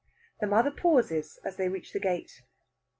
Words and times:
The 0.39 0.47
mother 0.47 0.71
pauses 0.71 1.37
as 1.43 1.57
they 1.57 1.69
reach 1.69 1.93
the 1.93 1.99
gate. 1.99 2.41